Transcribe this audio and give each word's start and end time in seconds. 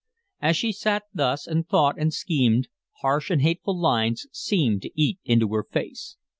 As 0.41 0.57
she 0.57 0.71
sat 0.71 1.03
thus, 1.13 1.45
and 1.45 1.67
thought, 1.69 1.99
and 1.99 2.11
schemed, 2.11 2.69
harsh 3.01 3.29
and 3.29 3.43
hateful 3.43 3.79
lines 3.79 4.25
seemed 4.31 4.81
to 4.81 4.89
eat 4.99 5.19
into 5.25 5.47
her 5.53 5.63
face. 5.63 6.15